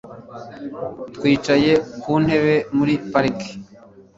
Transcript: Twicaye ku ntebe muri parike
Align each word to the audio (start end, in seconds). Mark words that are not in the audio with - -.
Twicaye 1.15 1.71
ku 2.01 2.11
ntebe 2.23 2.55
muri 2.75 2.93
parike 3.11 3.51